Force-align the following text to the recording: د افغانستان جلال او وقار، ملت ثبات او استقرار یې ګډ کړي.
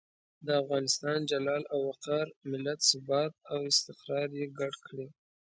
د 0.45 0.47
افغانستان 0.61 1.17
جلال 1.31 1.63
او 1.73 1.79
وقار، 1.89 2.27
ملت 2.51 2.79
ثبات 2.91 3.33
او 3.51 3.59
استقرار 3.71 4.29
یې 4.39 4.45
ګډ 4.59 4.73
کړي. 4.87 5.07